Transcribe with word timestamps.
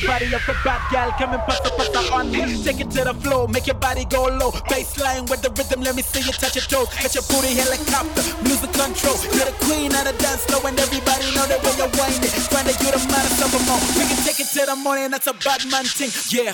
fire. 0.00 0.16
Body 0.16 0.34
up 0.34 0.42
the 0.46 0.54
bad 0.64 0.80
gal, 0.90 1.10
come 1.12 1.34
and 1.34 1.42
pasta 1.42 1.70
pasta 1.76 1.98
on 2.12 2.30
me. 2.30 2.62
Take 2.62 2.80
it 2.80 2.90
to 2.90 3.04
the 3.04 3.14
floor, 3.14 3.48
make 3.48 3.66
your 3.66 3.76
body 3.76 4.04
go 4.06 4.24
low. 4.26 4.50
Bassline 4.68 5.28
with 5.28 5.42
the 5.42 5.50
rhythm, 5.50 5.82
let 5.82 5.94
me 5.94 6.02
see 6.02 6.20
you 6.20 6.32
touch 6.32 6.56
your 6.56 6.64
toes. 6.64 6.88
Get 7.00 7.14
your 7.14 7.24
booty 7.28 7.54
helicopter, 7.54 8.22
music 8.42 8.72
control. 8.72 9.16
You're 9.36 9.46
the 9.46 9.56
queen 9.64 9.92
of 9.94 10.04
the 10.08 10.14
dance 10.18 10.44
floor, 10.46 10.64
and 10.66 10.78
everybody 10.78 11.28
know 11.36 11.46
that 11.46 11.60
when 11.62 11.76
you're 11.76 11.92
whining, 11.94 12.32
trying 12.48 12.68
to 12.68 12.74
get 12.80 12.96
a 12.96 13.00
matter 13.08 13.44
of 13.44 13.52
more. 13.68 13.80
We 13.96 14.04
can 14.08 14.18
take 14.24 14.40
it 14.40 14.48
to 14.56 14.66
the 14.66 14.76
morning, 14.76 15.10
that's 15.10 15.26
a 15.26 15.34
bad 15.34 15.64
man 15.70 15.84
thing, 15.84 16.10
yeah. 16.32 16.52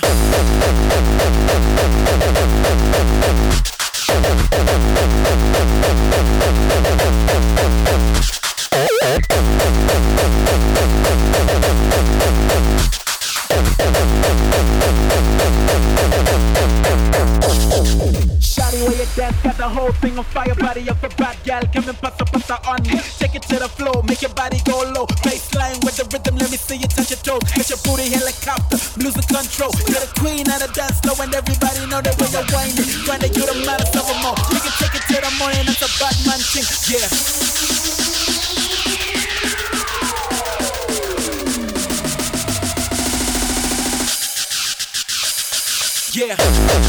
Take 23.18 23.34
it 23.34 23.42
to 23.48 23.56
the 23.58 23.68
floor, 23.68 24.02
make 24.04 24.22
your 24.22 24.34
body 24.34 24.60
go 24.64 24.82
low. 24.92 25.06
Bassline 25.24 25.80
with 25.84 25.96
the 25.96 26.04
rhythm, 26.12 26.36
let 26.36 26.50
me 26.50 26.56
see 26.56 26.76
you 26.76 26.88
touch 26.88 27.10
your 27.10 27.22
toes. 27.24 27.44
Get 27.52 27.70
your 27.70 27.80
booty 27.84 28.10
helicopter, 28.10 28.78
music 29.00 29.26
control. 29.28 29.72
You're 29.88 30.04
the 30.04 30.10
queen 30.18 30.46
of 30.50 30.58
the 30.60 30.70
dance 30.74 31.00
floor, 31.00 31.16
and 31.20 31.34
everybody 31.34 31.86
know 31.86 32.00
that 32.02 32.14
when 32.20 32.30
you're 32.32 32.46
whining, 32.52 32.76
to 32.76 33.28
get 33.28 33.48
a 33.48 33.56
matter 33.64 33.98
of 33.98 34.16
more. 34.20 34.36
We 34.50 34.58
can 34.60 34.74
take 34.80 34.94
it 34.98 35.04
to 35.08 35.16
the 35.22 35.32
morning, 35.38 35.64
that's 35.64 35.82
a 35.82 35.90
bad 35.96 36.16
man 36.26 36.40
thing. 36.40 36.66
Yeah. 36.90 38.01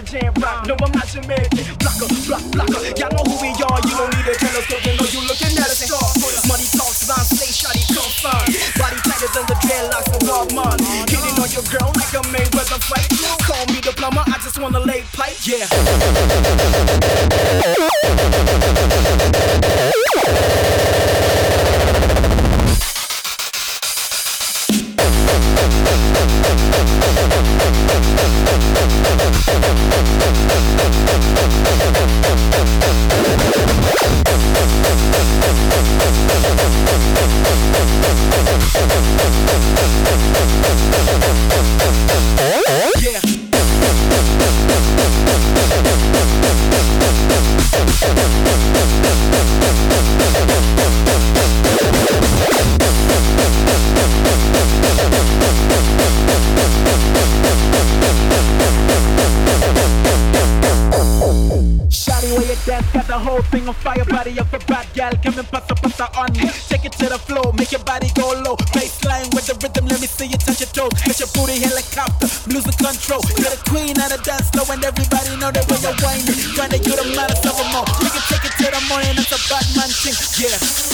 Jam 0.02 0.32
rock. 0.38 0.66
No, 0.66 0.76
I'm 0.78 0.92
not 0.92 1.10
man. 1.26 1.42
Blocker, 1.82 2.06
block, 2.26 2.44
blocker. 2.54 2.80
Y'all 2.94 3.10
know 3.10 3.24
who 3.26 3.34
we 3.42 3.50
are. 3.50 3.78
You 3.82 3.94
don't 3.98 4.14
need 4.14 4.26
to 4.26 4.32
a 4.32 4.38
telescope 4.38 4.82
to 4.86 4.92
know 4.94 5.08
you 5.10 5.20
looking 5.26 5.58
at 5.58 5.66
a 5.66 5.74
star. 5.74 5.98
Money 6.46 6.70
talks, 6.70 7.08
line 7.10 7.26
play, 7.34 7.50
shawty 7.50 7.82
come 7.90 8.12
fine. 8.22 8.46
Body 8.78 8.98
tighter 9.02 9.26
than 9.34 9.46
the 9.50 9.58
dreadlocks 9.58 10.10
of 10.14 10.22
Walmart. 10.22 10.78
Hitting 11.10 11.34
on 11.42 11.50
your 11.50 11.66
girl 11.66 11.90
like 11.98 12.14
a 12.14 12.22
Mayweather 12.30 12.78
fight. 12.86 13.10
Call 13.42 13.66
me 13.74 13.80
the 13.80 13.92
plumber. 13.92 14.22
I 14.26 14.38
just 14.38 14.58
wanna 14.58 14.80
lay 14.80 15.02
pipe. 15.12 15.34
Yeah. 15.42 15.66
Whole 63.38 63.46
thing 63.55 63.69
on 63.69 63.75
fire. 63.75 64.05
Body 64.05 64.35
up 64.40 64.52
a 64.52 64.58
bad 64.67 64.87
gal, 64.94 65.14
come 65.23 65.38
and 65.38 65.46
pasta 65.46 65.75
pasta 65.76 66.11
on 66.19 66.32
me. 66.35 66.50
Take 66.67 66.87
it 66.87 66.93
to 66.99 67.06
the 67.06 67.19
floor, 67.23 67.52
make 67.55 67.70
your 67.70 67.85
body 67.87 68.11
go 68.19 68.35
low. 68.43 68.56
Bassline 68.75 69.31
with 69.31 69.46
the 69.46 69.55
rhythm, 69.62 69.87
let 69.87 70.00
me 70.00 70.08
see 70.08 70.26
you 70.26 70.37
touch 70.43 70.58
your 70.58 70.67
toes. 70.75 70.90
Get 71.06 71.23
your 71.23 71.31
booty 71.38 71.62
helicopter, 71.62 72.26
music 72.50 72.75
control. 72.82 73.23
You're 73.38 73.55
the 73.55 73.62
queen 73.70 73.94
of 73.94 74.11
the 74.11 74.19
dance 74.26 74.50
floor, 74.50 74.67
and 74.75 74.82
everybody 74.82 75.38
know 75.38 75.55
that 75.55 75.70
when 75.70 75.79
you're 75.87 75.94
whining, 76.02 76.35
trying 76.58 76.75
to 76.75 76.82
get 76.82 76.99
a 76.99 77.06
matter 77.14 77.55
of 77.55 77.67
more. 77.70 77.87
We 78.02 78.11
can 78.11 78.25
take 78.26 78.43
it 78.43 78.58
to 78.58 78.67
the 78.75 78.82
morning, 78.90 79.14
that's 79.14 79.31
a 79.31 79.38
bad 79.46 79.67
man 79.79 79.87
thing, 79.87 80.19
yeah. 80.43 80.88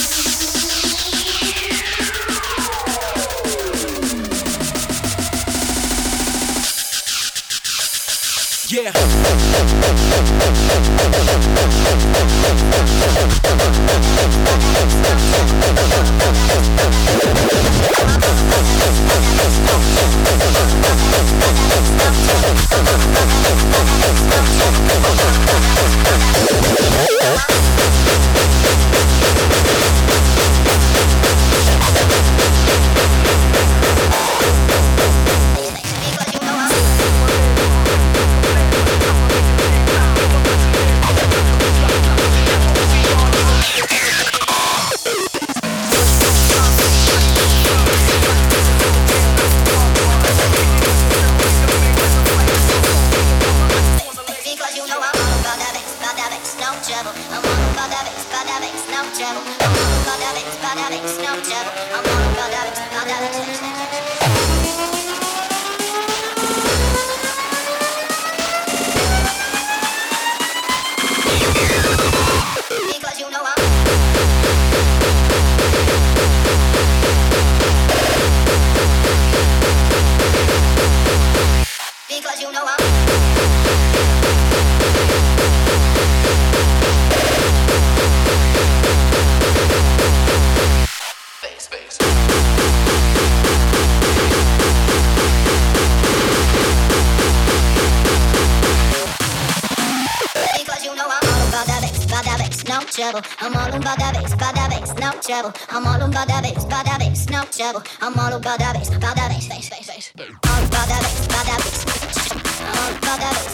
Trouble. 105.25 105.53
I'm 105.71 105.87
all 105.87 106.01
about 106.03 106.29
that 106.29 106.43
bass, 106.43 106.65
about 106.65 106.85
that 106.85 106.99
bass, 106.99 107.29
no 107.31 107.45
trouble. 107.45 107.83
I'm 108.01 108.19
all 108.19 108.35
about 108.35 108.59
that 108.59 108.75
bass, 108.75 108.89
about 108.89 109.17
that 109.17 109.31
bass, 109.31 109.49
bass, 109.49 109.71
bass, 109.71 109.89
bass. 109.89 110.13
All 110.21 110.65
about 110.65 110.89
that 110.89 111.01
bass, 111.01 111.27
about 111.27 111.47
that 111.47 111.59
bass. 111.65 112.33
All 112.61 112.97
about 112.97 113.21
that 113.21 113.33
bass. 113.33 113.54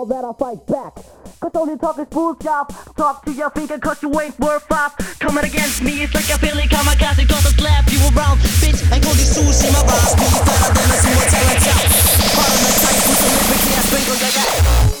All 0.00 0.06
that 0.06 0.24
I'll 0.24 0.32
fight 0.32 0.64
back. 0.66 0.96
Cause 1.40 1.52
all 1.54 1.68
you 1.68 1.76
talk 1.76 1.98
is 1.98 2.06
bullshit. 2.06 2.48
Talk 2.96 3.22
to 3.26 3.32
your 3.32 3.50
finger 3.50 3.78
cause 3.78 4.02
you 4.02 4.08
ain't 4.18 4.38
worth 4.40 4.62
five. 4.64 4.96
Coming 5.20 5.44
against 5.44 5.82
me, 5.82 6.02
it's 6.02 6.14
like 6.14 6.30
a 6.32 6.40
Billy 6.40 6.64
Kamikaze 6.72 7.28
gonna 7.28 7.52
slap 7.60 7.84
you 7.92 8.00
around. 8.16 8.40
Bitch, 8.64 8.80
I 8.90 8.96
go 8.98 9.12
to 9.12 9.26
sushi, 9.28 9.68
my 9.68 9.84
rhymes 9.84 10.14
be 10.16 10.24
better 10.40 10.72
than 10.72 10.88
a 10.88 10.96
small 11.04 11.24
talent 11.28 11.68
out. 11.68 11.84
Part 12.32 12.48
of 12.48 12.60
the 12.64 12.72
type 12.80 13.02
with 13.04 13.20
some 13.20 13.34
lyrically 13.44 13.72
I 13.76 13.82
sprinkle 13.84 14.16
that 14.24 14.99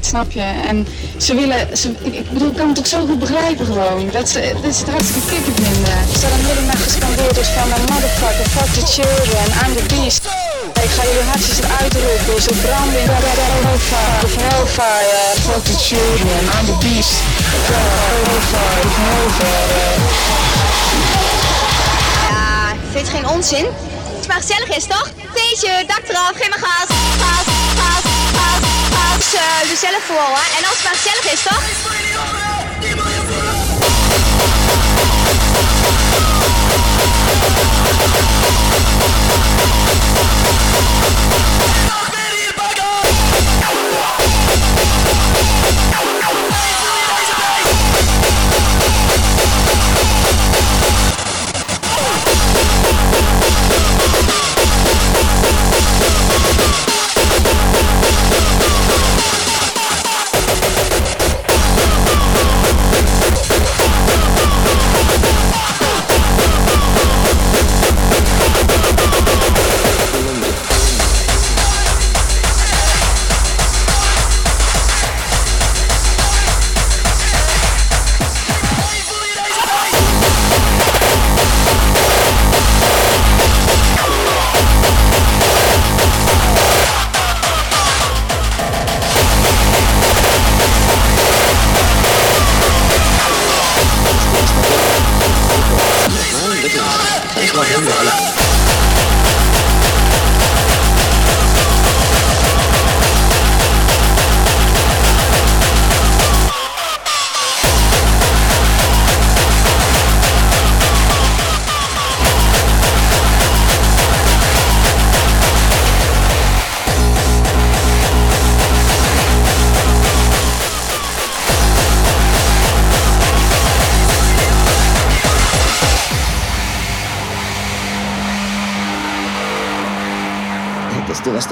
snap 0.00 0.30
je? 0.30 0.46
En 0.68 0.86
ze 1.16 1.34
willen, 1.34 1.76
ze, 1.76 1.88
ik, 2.02 2.30
bedoel, 2.32 2.50
ik 2.50 2.56
kan 2.56 2.66
het 2.66 2.76
toch 2.76 2.86
zo 2.86 3.06
goed 3.06 3.18
begrijpen 3.18 3.66
gewoon. 3.66 4.08
Dat 4.12 4.28
ze, 4.28 4.40
dat 4.62 4.76
het 4.78 4.90
hartstikke 4.90 5.28
kicken 5.28 5.54
vinden. 5.54 5.98
Ze 6.20 6.26
dan 6.32 6.40
hele 6.48 6.66
nacht 6.66 6.82
gescandeerd 6.82 7.36
is 7.38 7.48
van 7.56 7.68
motherfucker, 7.92 8.48
fuck 8.56 8.70
the 8.78 8.84
children, 8.94 9.46
I'm 9.62 9.72
the 9.76 9.84
beast. 9.94 10.24
Ik 10.84 10.90
ga 10.96 11.02
jullie 11.08 11.28
hartjes 11.30 11.58
eruit 11.58 11.94
roepen, 12.04 12.42
ze 12.42 12.52
branden 12.64 13.00
in 13.00 13.08
hellfire, 13.08 14.24
of 14.24 14.34
hellfire, 14.44 15.22
fuck 15.46 15.64
the 15.70 15.76
children, 15.88 16.42
I'm 16.56 16.66
the 16.72 16.76
beast. 16.84 17.14
Hellfire, 17.70 18.88
hellfire. 19.00 19.94
Ja, 22.28 22.74
vind 22.92 23.06
je 23.06 23.12
geen 23.12 23.28
onzin? 23.28 23.66
Het 24.14 24.20
is 24.20 24.26
maar 24.26 24.40
gezellig 24.40 24.76
is, 24.76 24.84
toch? 24.84 25.08
Feestje, 25.34 25.84
dak 25.86 26.02
eraf, 26.08 26.32
geen 26.34 26.50
maar 26.50 26.58
gas, 26.58 26.88
gas, 27.22 27.46
gas, 27.78 28.05
Dus, 29.16 29.34
uh, 29.34 29.70
dus 29.70 29.80
zelf 29.80 30.02
vooral, 30.06 30.34
hè? 30.34 30.58
En 30.58 30.64
als 30.64 30.74
het 30.74 30.84
maar 30.84 30.94
gezellig 30.94 31.32
is, 31.32 31.42
toch? 31.42 32.35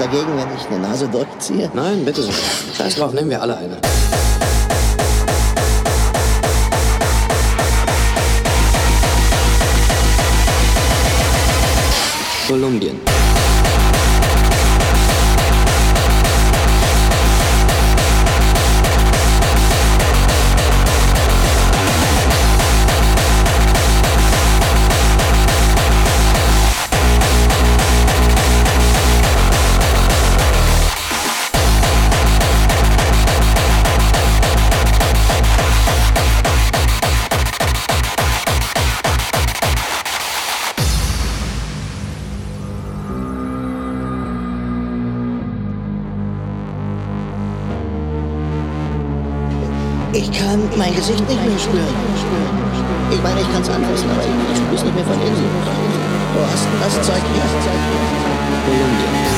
Dagegen, 0.05 0.37
wenn 0.37 0.55
ich 0.55 0.67
eine 0.67 0.79
Nase 0.79 1.07
durchziehe? 1.07 1.69
Nein, 1.73 2.05
bitte 2.05 2.21
so. 2.21 2.31
Scheiß 2.77 2.95
drauf, 2.95 3.13
nehmen 3.13 3.29
wir 3.29 3.41
alle 3.41 3.57
eine. 3.57 3.77
Kolumbien. 12.47 12.99
Mein 50.95 51.01
Gesicht 51.01 51.27
nicht 51.27 51.45
mehr 51.45 51.59
spüren. 51.59 51.95
Ich 53.11 53.21
meine, 53.21 53.41
ich 53.41 53.51
kann 53.51 53.61
es 53.61 53.69
anfassen, 53.69 54.09
aber 54.09 54.21
ich 54.23 54.57
spüre 54.57 54.75
es 54.75 54.83
nicht 54.83 54.95
mehr 54.95 55.05
von 55.05 55.21
innen. 55.21 55.49
Wo 56.33 56.41
hast 56.41 56.65
du 56.65 56.97
das 56.97 57.07
Zeug 57.07 57.15
her? 57.15 57.45
Kolumbien. 58.65 59.34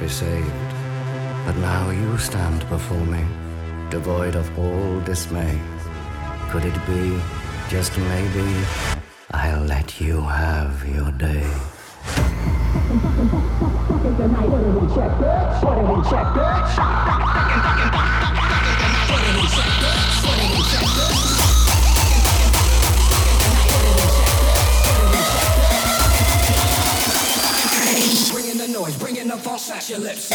be 0.00 0.08
saved. 0.08 0.50
But 1.44 1.56
now 1.56 1.90
you 1.90 2.16
stand 2.16 2.66
before 2.70 3.04
me, 3.04 3.22
devoid 3.90 4.34
of 4.34 4.58
all 4.58 5.00
dismay. 5.00 5.60
Could 6.48 6.64
it 6.64 6.86
be, 6.86 7.20
just 7.68 7.96
maybe, 7.98 8.64
I'll 9.32 9.64
let 9.64 10.00
you 10.00 10.22
have 10.22 10.88
your 10.88 11.12
day. 11.12 11.46
Shut 29.60 29.90
your 29.90 29.98
lips. 29.98 30.30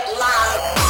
get 0.00 0.18
loud. 0.18 0.89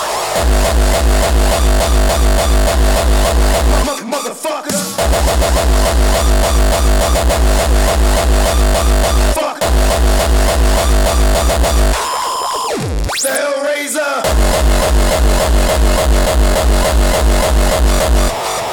Hellraiser. 13.23 14.21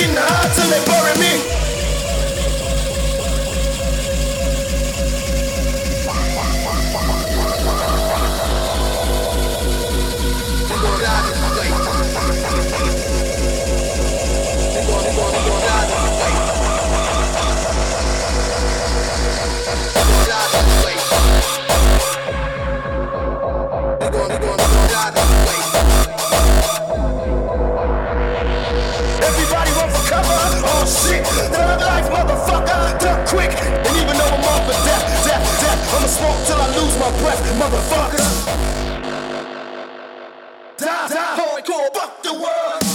in 0.00 0.14
the 0.14 0.20
heart 0.20 0.54
till 0.54 0.68
they 0.70 0.84
bury 0.86 1.14
me. 1.18 1.32
They're 10.68 10.82
gonna, 10.82 11.08
they're 14.68 14.86
gonna, 14.86 15.08
they're 15.08 15.24
gonna 15.34 15.66
die 15.66 15.86
that. 15.88 16.08
life, 31.58 32.08
motherfucker, 32.10 32.98
duck 32.98 33.26
quick. 33.28 33.50
And 33.50 33.96
even 33.96 34.16
though 34.16 34.32
I'm 34.36 34.44
up 34.44 34.62
for 34.66 34.78
death, 34.84 35.06
death, 35.24 35.44
death, 35.60 35.94
I'ma 35.94 36.06
smoke 36.06 36.40
till 36.46 36.60
I 36.60 36.68
lose 36.78 36.96
my 36.98 37.10
breath, 37.20 37.42
motherfuckers. 37.58 38.28
Die, 40.78 41.08
die, 41.08 41.36
hardcore, 41.38 41.90
fuck 41.94 42.22
the 42.22 42.32
world. 42.34 42.88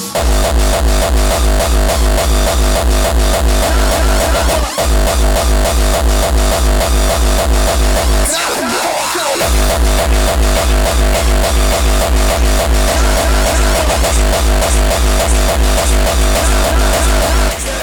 Yeah. 17.65 17.82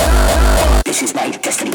This 0.91 1.03
is 1.03 1.15
my 1.15 1.29
destiny. 1.29 1.71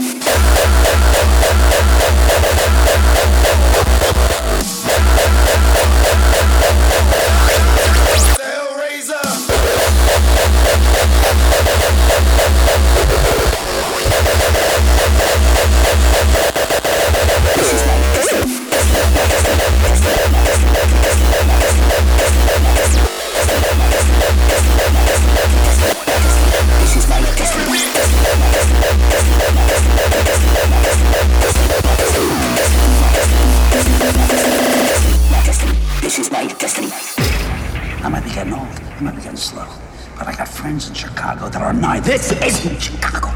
Nine. 41.76 42.02
This 42.02 42.32
isn't 42.32 42.80
Chicago. 42.80 43.30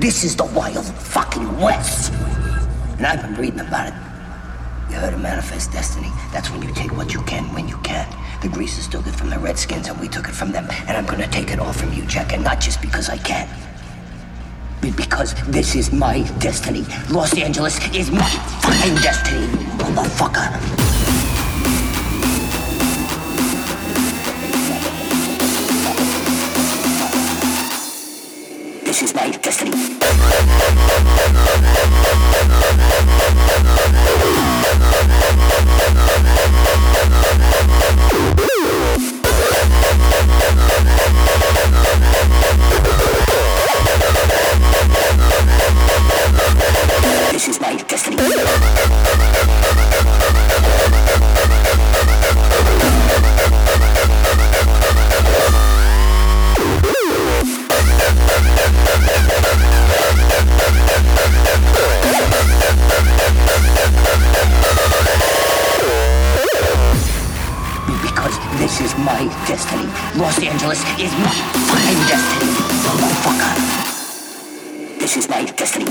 This 0.00 0.24
is 0.24 0.34
the 0.34 0.44
wild 0.44 0.86
fucking 0.86 1.60
West. 1.60 2.12
And 2.96 3.06
I've 3.06 3.20
been 3.20 3.34
reading 3.34 3.60
about 3.60 3.88
it. 3.88 3.94
You 4.90 4.96
heard 4.96 5.12
of 5.12 5.20
Manifest 5.20 5.70
Destiny? 5.70 6.08
That's 6.32 6.50
when 6.50 6.62
you 6.62 6.72
take 6.72 6.96
what 6.96 7.12
you 7.12 7.20
can 7.22 7.52
when 7.52 7.68
you 7.68 7.76
can. 7.78 8.08
The 8.40 8.48
Greasers 8.48 8.88
took 8.88 9.06
it 9.06 9.14
from 9.14 9.28
the 9.28 9.38
Redskins 9.38 9.88
and 9.88 10.00
we 10.00 10.08
took 10.08 10.28
it 10.28 10.34
from 10.34 10.50
them. 10.50 10.66
And 10.86 10.96
I'm 10.96 11.04
gonna 11.04 11.28
take 11.28 11.50
it 11.50 11.60
all 11.60 11.74
from 11.74 11.92
you, 11.92 12.06
Jack. 12.06 12.32
And 12.32 12.42
not 12.42 12.58
just 12.58 12.80
because 12.80 13.10
I 13.10 13.18
can. 13.18 13.46
But 14.80 14.96
because 14.96 15.34
this 15.44 15.74
is 15.74 15.92
my 15.92 16.22
destiny. 16.38 16.86
Los 17.10 17.36
Angeles 17.36 17.78
is 17.94 18.10
my 18.10 18.30
fucking 18.62 18.94
destiny, 18.96 19.46
motherfucker. 19.76 20.87
Is 29.00 29.14
my 29.14 29.30
destiny. 29.30 29.70
Is 47.36 47.60
my 47.60 47.76
destiny. 47.86 48.16
This 68.58 68.92
is 68.92 68.98
my 68.98 69.24
destiny. 69.46 69.88
Los 70.14 70.38
Angeles 70.38 70.80
is 70.98 71.12
my 71.12 71.32
destiny, 72.06 72.52
motherfucker. 72.84 73.54
This 74.98 75.16
is 75.16 75.28
my 75.28 75.44
destiny. 75.44 75.86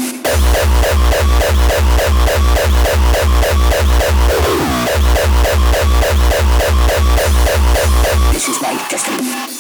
This 8.31 8.47
is 8.47 8.61
my 8.61 8.73
destiny. 8.89 9.56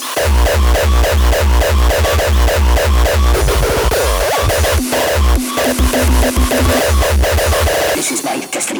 This 7.95 8.11
is 8.11 8.23
my 8.23 8.39
destiny. 8.51 8.79